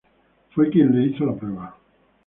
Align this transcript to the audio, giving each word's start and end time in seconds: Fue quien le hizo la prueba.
Fue 0.55 0.71
quien 0.71 0.95
le 0.99 1.05
hizo 1.11 1.27
la 1.27 1.35
prueba. 1.35 1.77